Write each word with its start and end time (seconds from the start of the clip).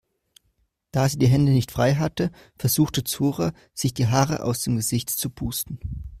Da 0.89 1.07
sie 1.07 1.19
die 1.19 1.27
Hände 1.27 1.51
nicht 1.51 1.69
frei 1.71 1.93
hatte, 1.93 2.31
versuchte 2.57 3.03
Zora 3.03 3.53
sich 3.75 3.93
die 3.93 4.07
Haare 4.07 4.41
aus 4.43 4.61
dem 4.61 4.77
Gesicht 4.77 5.11
zu 5.11 5.29
pusten. 5.29 5.77